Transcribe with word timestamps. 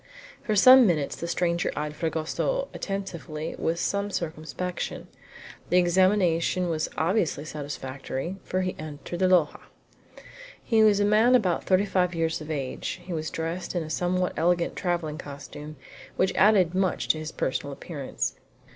For 0.41 0.55
some 0.55 0.87
minutes 0.87 1.15
the 1.15 1.27
stranger 1.27 1.71
eyed 1.75 1.93
Fragoso 1.95 2.69
attentively 2.73 3.55
with 3.59 3.77
some 3.79 4.09
circumspection. 4.09 5.09
The 5.69 5.77
examination 5.77 6.69
was 6.69 6.89
obviously 6.97 7.45
satisfactory, 7.45 8.37
for 8.43 8.61
he 8.61 8.75
entered 8.79 9.19
the 9.19 9.27
loja. 9.27 9.59
He 10.63 10.81
was 10.81 10.99
a 10.99 11.05
man 11.05 11.35
about 11.35 11.65
thirty 11.65 11.85
five 11.85 12.15
years 12.15 12.41
of 12.41 12.49
age. 12.49 12.99
He 13.03 13.13
was 13.13 13.29
dressed 13.29 13.75
in 13.75 13.83
a 13.83 13.91
somewhat 13.91 14.33
elegant 14.37 14.75
traveling 14.75 15.19
costume, 15.19 15.75
which 16.15 16.33
added 16.33 16.73
much 16.73 17.07
to 17.09 17.19
his 17.19 17.31
personal 17.31 17.71
appearance. 17.71 18.33